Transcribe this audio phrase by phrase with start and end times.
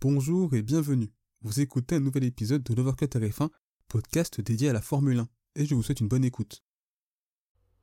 [0.00, 1.10] Bonjour et bienvenue.
[1.42, 3.48] Vous écoutez un nouvel épisode de l'Overcut RF1,
[3.88, 6.62] podcast dédié à la Formule 1, et je vous souhaite une bonne écoute.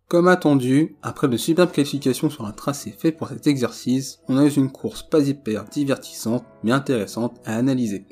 [0.07, 4.45] Comme attendu, après de superbes qualifications sur un tracé fait pour cet exercice, on a
[4.45, 8.05] eu une course pas hyper divertissante, mais intéressante à analyser.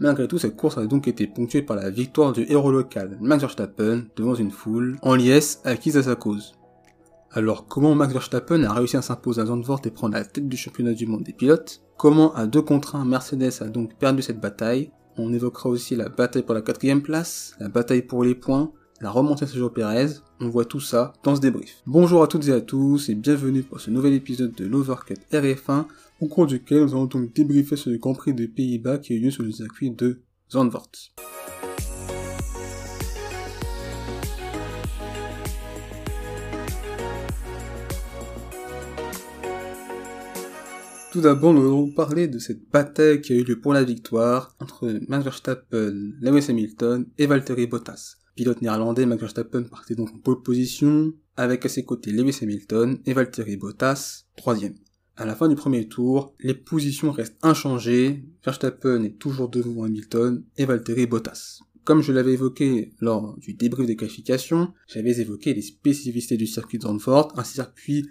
[0.00, 3.42] Malgré tout, cette course a donc été ponctuée par la victoire du héros local Max
[3.42, 6.54] Verstappen devant une foule en liesse acquise à sa cause.
[7.32, 10.56] Alors comment Max Verstappen a réussi à s'imposer à Zandvoort et prendre la tête du
[10.56, 11.80] championnat du monde des pilotes?
[11.96, 14.90] Comment à deux contre un Mercedes a donc perdu cette bataille?
[15.16, 19.10] On évoquera aussi la bataille pour la quatrième place, la bataille pour les points, la
[19.10, 20.08] remontée de Sergio Perez,
[20.40, 21.82] on voit tout ça dans ce débrief.
[21.86, 25.84] Bonjour à toutes et à tous et bienvenue pour ce nouvel épisode de l'Overcut RF1
[26.20, 29.16] au cours duquel nous allons donc débriefer sur le Grand Prix des Pays-Bas qui a
[29.16, 30.90] eu lieu sur le circuit de Zandvoort.
[41.12, 44.54] Tout d'abord, nous allons parler de cette bataille qui a eu lieu pour la victoire
[44.60, 48.14] entre Max Verstappen, Lewis Hamilton et Valtteri Bottas.
[48.36, 53.00] Pilote néerlandais, Max Verstappen partait donc en pole position, avec à ses côtés Lewis Hamilton
[53.06, 54.76] et Valtteri Bottas, troisième.
[55.16, 60.44] À la fin du premier tour, les positions restent inchangées, Verstappen est toujours devant Hamilton
[60.58, 61.58] et Valtteri Bottas.
[61.82, 66.78] Comme je l'avais évoqué lors du débrief des qualifications, j'avais évoqué les spécificités du circuit
[66.78, 68.06] de Zandvoort, un circuit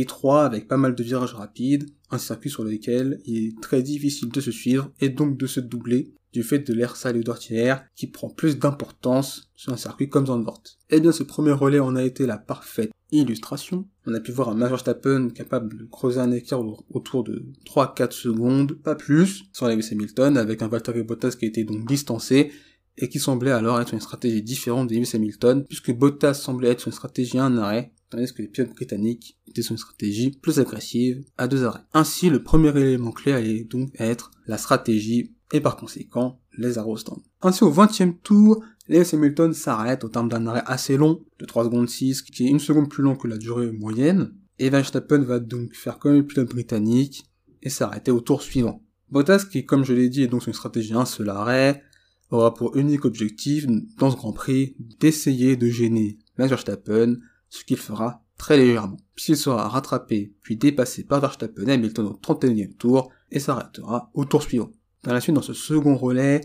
[0.00, 4.30] étroit avec pas mal de virages rapides, un circuit sur lequel il est très difficile
[4.30, 8.06] de se suivre et donc de se doubler du fait de l'air sale d'ortière qui
[8.06, 10.62] prend plus d'importance sur un circuit comme Zandvoort.
[10.90, 13.86] Eh bien ce premier relais en a été la parfaite illustration.
[14.06, 18.12] On a pu voir un Major Stappen capable de creuser un écart autour de 3-4
[18.12, 22.50] secondes, pas plus, sur Lewis Hamilton, avec un Valtteri Bottas qui a été donc distancé
[22.98, 26.86] et qui semblait alors être une stratégie différente de Lewis Hamilton, puisque Bottas semblait être
[26.86, 30.58] une stratégie à un arrêt, tandis que les pilotes britanniques étaient sur une stratégie plus
[30.58, 31.82] agressive à deux arrêts.
[31.94, 36.90] Ainsi, le premier élément clé allait donc être la stratégie et par conséquent les arrêts
[36.90, 37.20] au stand.
[37.40, 41.64] Ainsi, au 20e tour, Lewis Hamilton s'arrête au terme d'un arrêt assez long, de 3
[41.64, 45.40] secondes 6, qui est une seconde plus long que la durée moyenne, et Verstappen va
[45.40, 47.24] donc faire comme le pilote britannique
[47.62, 48.82] et s'arrêter au tour suivant.
[49.10, 51.82] Bottas, qui comme je l'ai dit est donc sur une stratégie un seul arrêt,
[52.32, 53.66] aura pour unique objectif
[53.98, 57.16] dans ce Grand Prix d'essayer de gêner Max Verstappen,
[57.48, 58.96] ce qu'il fera très légèrement.
[59.16, 64.42] S'il sera rattrapé puis dépassé par Verstappen Hamilton au 31e tour et s'arrêtera au tour
[64.42, 64.70] suivant.
[65.04, 66.40] Dans la suite, dans ce second relais,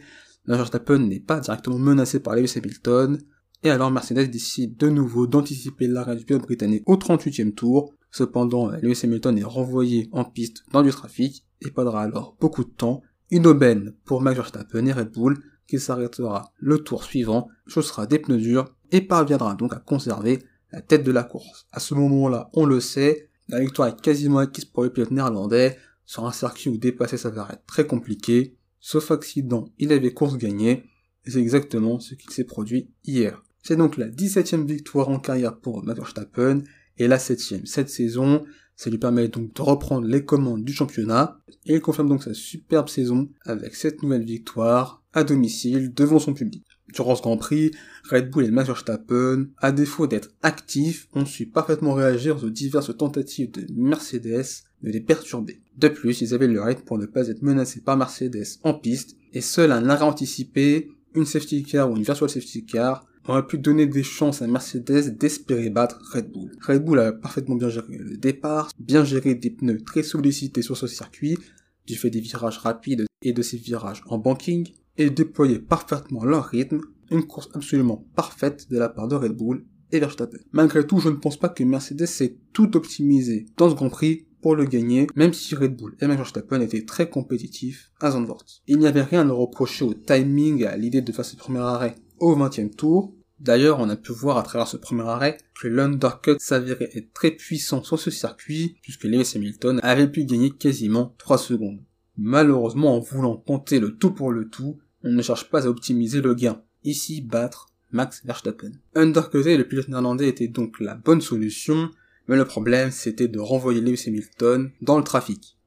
[0.45, 3.19] Max Verstappen n'est pas directement menacé par Lewis Hamilton,
[3.63, 7.93] et alors Mercedes décide de nouveau d'anticiper l'arrêt du pilote britannique au 38e tour.
[8.11, 12.69] Cependant, Lewis Hamilton est renvoyé en piste dans du trafic et perdra alors beaucoup de
[12.69, 13.01] temps.
[13.29, 15.37] Une aubaine pour Max Verstappen et Red Bull
[15.67, 20.39] qui s'arrêtera le tour suivant, chaussera des pneus durs et parviendra donc à conserver
[20.71, 21.67] la tête de la course.
[21.71, 25.77] À ce moment-là, on le sait, la victoire est quasiment acquise pour le pilote néerlandais
[26.05, 28.57] sur un circuit où dépasser s'avère être très compliqué.
[28.79, 30.83] Sauf accident, il avait course gagnée
[31.25, 33.43] et c'est exactement ce qui s'est produit hier.
[33.61, 36.63] C'est donc la 17e victoire en carrière pour Max Verstappen
[36.97, 38.45] et la 7e cette saison.
[38.75, 42.33] Ça lui permet donc de reprendre les commandes du championnat et il confirme donc sa
[42.33, 46.63] superbe saison avec cette nouvelle victoire à domicile devant son public.
[46.93, 47.71] Durant ce Grand Prix,
[48.07, 52.95] Red Bull et Max Verstappen, à défaut d'être actifs, ont su parfaitement réagir aux diverses
[52.95, 55.59] tentatives de Mercedes de les perturber.
[55.75, 59.17] De plus, ils avaient le rythme pour ne pas être menacés par Mercedes en piste,
[59.33, 63.57] et seul un arrêt anticipé, une safety car ou une virtual safety car aurait pu
[63.57, 66.51] donner des chances à Mercedes d'espérer battre Red Bull.
[66.61, 70.77] Red Bull a parfaitement bien géré le départ, bien géré des pneus très sollicités sur
[70.77, 71.39] ce circuit,
[71.87, 76.45] du fait des virages rapides et de ces virages en banking, et déployé parfaitement leur
[76.45, 76.81] rythme,
[77.11, 80.39] une course absolument parfaite de la part de Red Bull et Verstappen.
[80.51, 84.25] Malgré tout, je ne pense pas que Mercedes s'est tout optimisé dans ce Grand Prix
[84.41, 88.43] pour le gagner, même si Red Bull et Verstappen étaient très compétitifs à Zandvoort.
[88.67, 91.59] Il n'y avait rien à reprocher au timing et à l'idée de faire ce premier
[91.59, 93.13] arrêt au 20e tour.
[93.39, 97.31] D'ailleurs, on a pu voir à travers ce premier arrêt que l'undercut s'avérait être très
[97.31, 101.83] puissant sur ce circuit, puisque Lewis Hamilton avait pu gagner quasiment 3 secondes.
[102.17, 106.21] Malheureusement, en voulant compter le tout pour le tout, on ne cherche pas à optimiser
[106.21, 106.61] le gain.
[106.83, 108.71] Ici, battre Max Verstappen.
[108.95, 111.89] Undercutter le pilote néerlandais était donc la bonne solution,
[112.27, 115.57] mais le problème c'était de renvoyer Lewis Hamilton dans le trafic.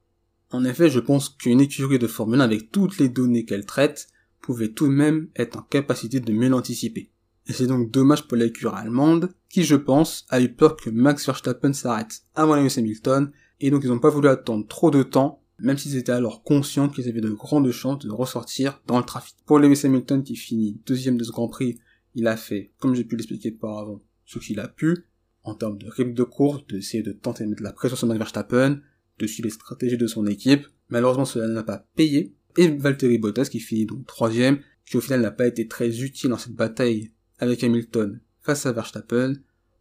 [0.51, 4.09] En effet, je pense qu'une écurie de Formule 1 avec toutes les données qu'elle traite
[4.43, 7.11] pouvait tout de même être en capacité de mieux l'anticiper.
[7.47, 11.25] Et c'est donc dommage pour l'écurie allemande, qui je pense a eu peur que Max
[11.25, 13.31] Verstappen s'arrête avant Lewis Hamilton,
[13.61, 16.89] et donc ils n'ont pas voulu attendre trop de temps, même s'ils étaient alors conscients
[16.89, 19.37] qu'ils avaient de grandes chances de ressortir dans le trafic.
[19.47, 21.79] Pour Lewis Hamilton qui finit deuxième de ce Grand Prix,
[22.15, 25.07] il a fait, comme j'ai pu l'expliquer auparavant, ce qu'il a pu,
[25.43, 28.19] en termes de rythme de course, d'essayer de tenter de mettre la pression sur Max
[28.19, 28.81] Verstappen,
[29.19, 30.67] de suivre les stratégies de son équipe.
[30.89, 35.21] Malheureusement, cela n'a pas payé, et Valtteri Bottas qui finit donc troisième, qui au final
[35.21, 39.35] n'a pas été très utile dans cette bataille avec Hamilton face à Verstappen,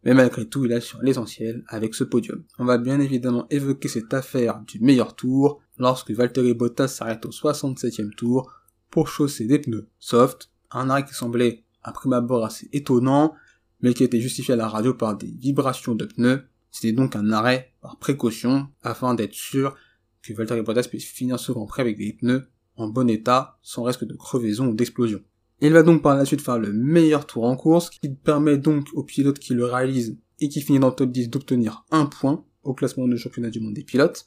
[0.04, 2.44] mais malgré tout il sur l'essentiel avec ce podium.
[2.58, 7.30] On va bien évidemment évoquer cette affaire du meilleur tour lorsque Valtteri Bottas s'arrête au
[7.30, 8.50] 67e tour
[8.90, 13.34] pour chausser des pneus soft, un arrêt qui semblait à prime abord assez étonnant,
[13.80, 16.42] mais qui été justifié à la radio par des vibrations de pneus.
[16.70, 19.74] C'était donc un arrêt par précaution afin d'être sûr
[20.22, 23.82] que Valtteri Bottas puisse finir ce Grand Prix avec des pneus en bon état, sans
[23.82, 25.20] risque de crevaison ou d'explosion.
[25.62, 28.86] Il va donc par la suite faire le meilleur tour en course, qui permet donc
[28.94, 32.44] au pilote qui le réalise et qui finit dans le top 10 d'obtenir un point
[32.62, 34.24] au classement du championnat du monde des pilotes,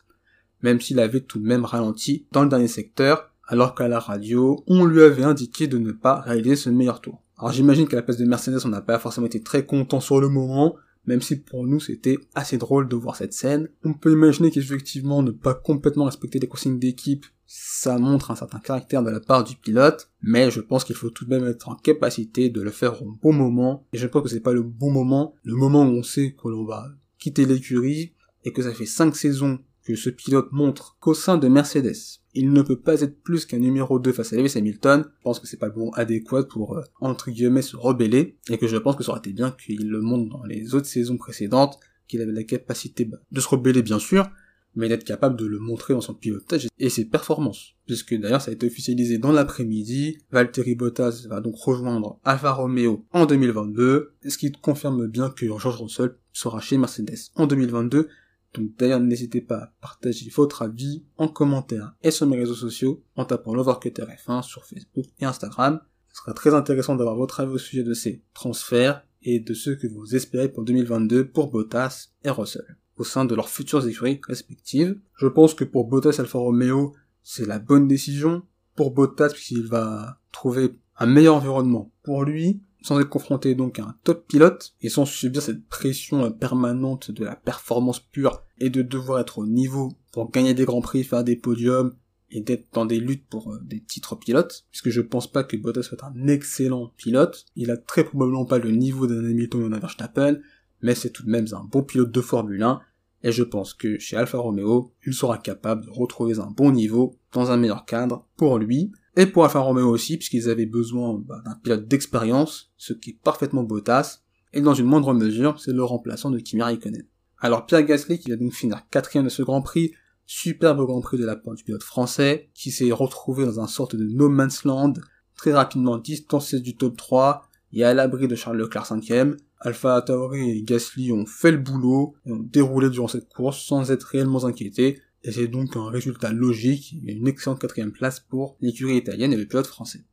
[0.62, 4.64] même s'il avait tout de même ralenti dans le dernier secteur, alors qu'à la radio,
[4.68, 7.22] on lui avait indiqué de ne pas réaliser ce meilleur tour.
[7.38, 10.22] Alors j'imagine qu'à la place de Mercedes, on n'a pas forcément été très content sur
[10.22, 10.76] le moment,
[11.06, 13.70] même si pour nous c'était assez drôle de voir cette scène.
[13.84, 18.60] On peut imaginer qu'effectivement ne pas complètement respecter les consignes d'équipe, ça montre un certain
[18.60, 21.70] caractère de la part du pilote, mais je pense qu'il faut tout de même être
[21.70, 24.64] en capacité de le faire au bon moment, et je pense que c'est pas le
[24.64, 28.14] bon moment, le moment où on sait que l'on va quitter l'écurie,
[28.46, 32.52] et que ça fait 5 saisons que ce pilote montre qu'au sein de Mercedes, il
[32.52, 35.06] ne peut pas être plus qu'un numéro 2 face à Lewis Hamilton.
[35.06, 38.58] Je pense que c'est pas le bon adéquat pour, euh, entre guillemets, se rebeller, et
[38.58, 41.18] que je pense que ça aurait été bien qu'il le montre dans les autres saisons
[41.18, 44.30] précédentes, qu'il avait la capacité bah, de se rebeller bien sûr,
[44.76, 47.76] mais d'être capable de le montrer dans son pilotage et ses performances.
[47.86, 53.06] Puisque d'ailleurs ça a été officialisé dans l'après-midi, Valtteri Bottas va donc rejoindre Alfa Romeo
[53.12, 58.08] en 2022, ce qui confirme bien que George Russell sera chez Mercedes en 2022,
[58.54, 63.04] donc d'ailleurs n'hésitez pas à partager votre avis en commentaire et sur mes réseaux sociaux
[63.16, 65.80] en tapant l'Overcutter F1 sur Facebook et Instagram.
[66.10, 69.76] Ce sera très intéressant d'avoir votre avis au sujet de ces transferts et de ceux
[69.76, 74.22] que vous espérez pour 2022 pour Bottas et Russell au sein de leurs futures écuries
[74.28, 75.00] respectives.
[75.16, 76.94] Je pense que pour Bottas Alfa Romeo,
[77.24, 78.44] c'est la bonne décision.
[78.76, 83.84] Pour Bottas, puisqu'il va trouver un meilleur environnement pour lui, sans être confronté donc à
[83.84, 88.82] un top pilote et sans subir cette pression permanente de la performance pure et de
[88.82, 91.96] devoir être au niveau pour gagner des grands prix, faire des podiums
[92.30, 95.56] et d'être dans des luttes pour euh, des titres pilotes, puisque je pense pas que
[95.56, 97.46] Bottas soit un excellent pilote.
[97.56, 100.40] Il a très probablement pas le niveau d'un Hamilton ou d'un Verstappen,
[100.84, 102.82] mais c'est tout de même un bon pilote de Formule 1,
[103.24, 107.16] et je pense que chez Alfa Romeo, il sera capable de retrouver un bon niveau
[107.32, 111.42] dans un meilleur cadre pour lui, et pour Alfa Romeo aussi, puisqu'ils avaient besoin bah,
[111.46, 114.20] d'un pilote d'expérience, ce qui est parfaitement Bottas,
[114.52, 117.08] et dans une moindre mesure, c'est le remplaçant de Kimi Raikkonen.
[117.40, 119.94] Alors Pierre Gasly, qui va donc finir quatrième de ce Grand Prix,
[120.26, 123.96] superbe Grand Prix de la part du pilote français, qui s'est retrouvé dans un sorte
[123.96, 124.94] de no man's land,
[125.36, 130.52] très rapidement distancé du top 3, et à l'abri de Charles Leclerc 5ème, Alpha Tauri
[130.52, 134.46] et Gasly ont fait le boulot et ont déroulé durant cette course sans être réellement
[134.46, 139.34] inquiétés, et c'est donc un résultat logique et une excellente quatrième place pour l'écurie italienne
[139.34, 140.04] et le pilote français.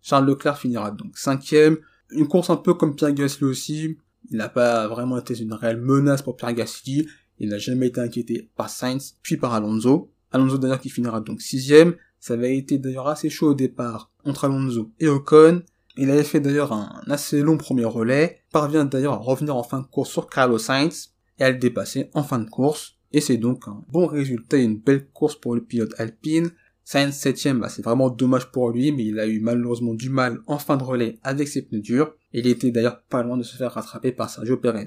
[0.00, 1.78] Charles Leclerc finira donc cinquième,
[2.10, 3.96] une course un peu comme Pierre Gasly aussi,
[4.30, 7.08] il n'a pas vraiment été une réelle menace pour Pierre Gasly,
[7.38, 10.12] il n'a jamais été inquiété par Sainz, puis par Alonso.
[10.30, 14.44] Alonso d'ailleurs qui finira donc sixième, ça avait été d'ailleurs assez chaud au départ entre
[14.44, 15.62] Alonso et Ocon,
[15.96, 19.80] il avait fait d'ailleurs un assez long premier relais, parvient d'ailleurs à revenir en fin
[19.80, 23.36] de course sur Carlos Sainz et à le dépasser en fin de course, et c'est
[23.36, 26.50] donc un bon résultat et une belle course pour le pilote Alpine.
[26.84, 30.40] Sainz 7ème, bah, c'est vraiment dommage pour lui, mais il a eu malheureusement du mal
[30.46, 33.42] en fin de relais avec ses pneus durs, et il était d'ailleurs pas loin de
[33.42, 34.86] se faire rattraper par Sergio Perez.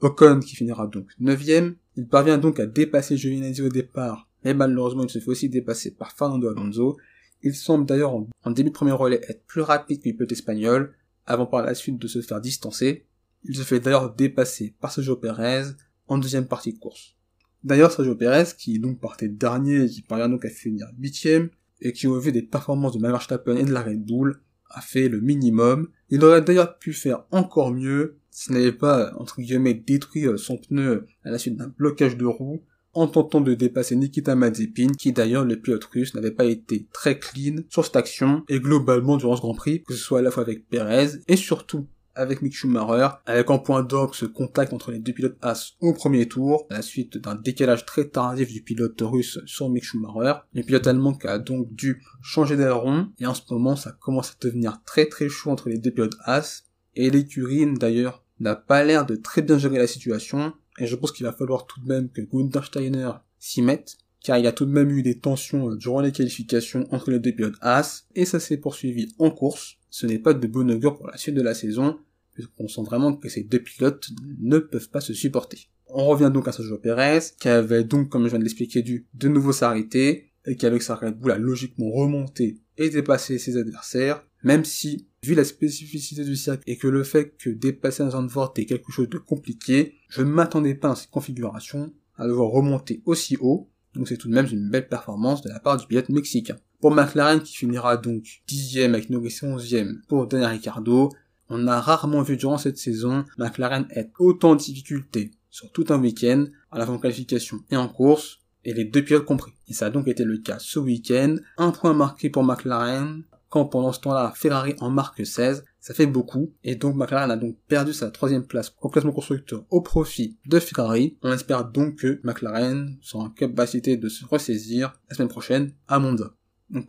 [0.00, 5.04] Ocon qui finira donc 9ème, il parvient donc à dépasser Giovinazzi au départ, mais malheureusement
[5.04, 6.96] il se fait aussi dépasser par Fernando Alonso,
[7.44, 10.94] il semble d'ailleurs en, début premier relais être plus rapide que pilote espagnol,
[11.26, 13.06] avant par la suite de se faire distancer.
[13.44, 15.64] Il se fait d'ailleurs dépasser par Sergio Perez
[16.08, 17.16] en deuxième partie de course.
[17.62, 21.92] D'ailleurs Sergio Perez, qui donc partait dernier et qui parvient donc à finir huitième, et
[21.92, 25.08] qui au vu des performances de Max Verstappen et de la Red Bull, a fait
[25.08, 25.88] le minimum.
[26.08, 31.06] Il aurait d'ailleurs pu faire encore mieux s'il n'avait pas, entre guillemets, détruit son pneu
[31.22, 35.44] à la suite d'un blocage de roue, en tentant de dépasser Nikita Mazepin, qui d'ailleurs
[35.44, 39.40] le pilote russe n'avait pas été très clean sur cette action, et globalement durant ce
[39.40, 41.86] Grand Prix, que ce soit à la fois avec Perez, et surtout
[42.16, 45.92] avec Mick Schumacher, avec en point d'orgue ce contact entre les deux pilotes As au
[45.92, 50.34] premier tour, à la suite d'un décalage très tardif du pilote russe sur Mick Schumacher.
[50.52, 54.34] Le pilote allemand a donc dû changer d'aileron, et en ce moment ça commence à
[54.40, 59.06] devenir très très chaud entre les deux pilotes As, et l'écurie d'ailleurs n'a pas l'air
[59.06, 62.08] de très bien gérer la situation, et je pense qu'il va falloir tout de même
[62.08, 65.70] que Gunther Steiner s'y mette, car il y a tout de même eu des tensions
[65.70, 69.76] euh, durant les qualifications entre les deux pilotes As, et ça s'est poursuivi en course.
[69.90, 71.98] Ce n'est pas de bon augure pour la suite de la saison,
[72.32, 74.08] puisqu'on sent vraiment que ces deux pilotes
[74.40, 75.68] ne peuvent pas se supporter.
[75.86, 79.06] On revient donc à Sergio Perez, qui avait donc, comme je viens de l'expliquer, dû
[79.14, 84.24] de nouveau s'arrêter, et qu'avec sa Red Bull a logiquement remonté et dépassé ses adversaires,
[84.42, 88.54] même si, vu la spécificité du circuit et que le fait que dépasser un Zandvoort
[88.56, 93.02] est quelque chose de compliqué, je ne m'attendais pas à cette configuration à devoir remonter
[93.06, 96.08] aussi haut, donc c'est tout de même une belle performance de la part du pilote
[96.08, 96.56] mexicain.
[96.80, 101.10] Pour McLaren qui finira donc dixième avec Norris onzième pour Daniel Ricciardo,
[101.48, 106.00] on a rarement vu durant cette saison McLaren être autant en difficulté sur tout un
[106.00, 109.52] week-end, à la qualification et en course, et les deux pilotes compris.
[109.68, 111.36] Et ça a donc été le cas ce week-end.
[111.58, 113.22] Un point marqué pour McLaren,
[113.62, 117.56] pendant ce temps-là Ferrari en marque 16, ça fait beaucoup, et donc McLaren a donc
[117.68, 121.16] perdu sa troisième place au classement constructeur au profit de Ferrari.
[121.22, 125.98] On espère donc que McLaren sera en capacité de se ressaisir la semaine prochaine à
[126.00, 126.34] Monza.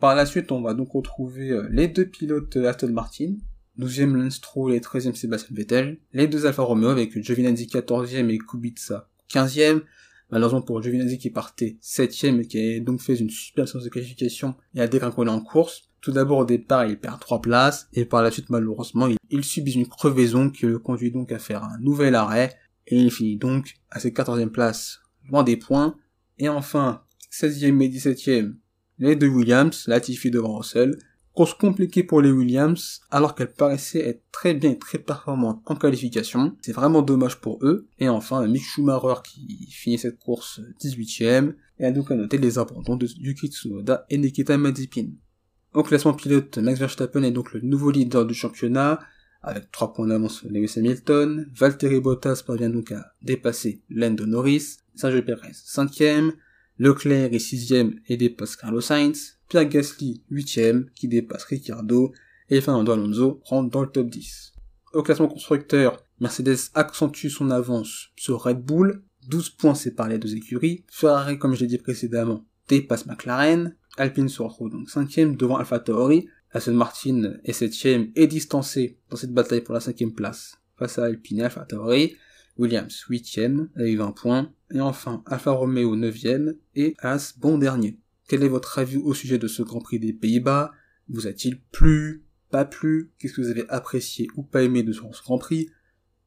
[0.00, 3.34] Par la suite, on va donc retrouver euh, les deux pilotes Aston Martin,
[3.78, 4.40] 12e Lance
[4.72, 9.82] et 13e Sébastien Vettel, les deux Alfa Romeo avec Giovinazzi 14e et Kubica 15e,
[10.30, 13.90] malheureusement pour Giovinazzi qui partait 7e et qui a donc fait une super séance de
[13.90, 15.85] qualification et a dégringolé en course.
[16.00, 19.72] Tout d'abord au départ il perd 3 places et par la suite malheureusement il, subit
[19.72, 23.74] une crevaison qui le conduit donc à faire un nouvel arrêt et il finit donc
[23.90, 25.96] à ses 14e place loin des points
[26.38, 28.54] et enfin 16e et 17e
[28.98, 30.96] les deux Williams, Latifi devant Russell,
[31.36, 35.76] Course compliquée pour les Williams, alors qu'elle paraissait être très bien et très performante en
[35.76, 36.56] qualification.
[36.62, 37.88] C'est vraiment dommage pour eux.
[37.98, 42.58] Et enfin, Mick Schumacher qui finit cette course 18ème, et a donc à noter les
[42.58, 45.08] abandons de Yuki Tsunoda et Nikita Mazepin.
[45.76, 48.98] Au classement pilote, Max Verstappen est donc le nouveau leader du championnat,
[49.42, 51.50] avec 3 points d'avance sur Lewis Hamilton.
[51.54, 54.78] Valtteri Bottas parvient donc à dépasser Lando Norris.
[54.94, 56.32] Sergio Perez 5ème.
[56.78, 59.38] Leclerc est 6ème et dépasse Carlos Sainz.
[59.50, 62.14] Pierre Gasly 8ème qui dépasse Ricciardo
[62.48, 64.54] et Fernando Alonso rentre dans le top 10.
[64.94, 70.36] Au classement constructeur, Mercedes accentue son avance sur Red Bull, 12 points séparent les deux
[70.36, 70.86] écuries.
[70.88, 73.76] Ferrari, comme je l'ai dit précédemment, dépasse McLaren.
[73.96, 76.28] Alpine se retrouve donc 5ème devant AlphaTauri.
[76.52, 81.04] Aston Martin est 7ème et distancé dans cette bataille pour la 5ème place face à
[81.04, 82.16] Alpine et AlphaTauri.
[82.58, 84.52] Williams 8ème avec 20 points.
[84.72, 87.98] Et enfin Alfa Romeo 9ème et As bon dernier.
[88.28, 90.72] Quel est votre avis au sujet de ce Grand Prix des Pays-Bas?
[91.08, 92.24] Vous a-t-il plu?
[92.50, 93.12] Pas plu?
[93.18, 95.68] Qu'est-ce que vous avez apprécié ou pas aimé de ce Grand Prix?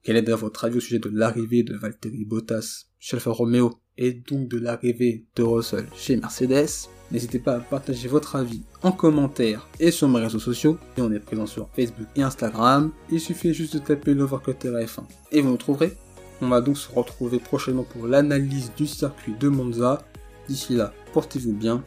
[0.01, 3.81] Quel est votre avis au sujet de l'arrivée de Valtteri Bottas chez Alfa Romeo?
[3.99, 8.91] Et donc de l'arrivée de Russell chez Mercedes N'hésitez pas à partager votre avis en
[8.91, 10.77] commentaire et sur mes réseaux sociaux.
[10.95, 12.91] Et on est présent sur Facebook et Instagram.
[13.11, 15.97] Il suffit juste de taper l'Overcutter F1 et vous nous trouverez.
[16.41, 20.05] On va donc se retrouver prochainement pour l'analyse du circuit de Monza
[20.47, 21.83] D'ici là, portez-vous bien.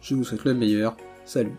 [0.00, 0.96] Je vous souhaite le meilleur.
[1.24, 1.52] Salut.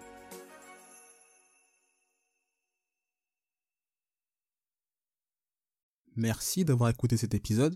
[6.16, 7.76] Merci d'avoir écouté cet épisode.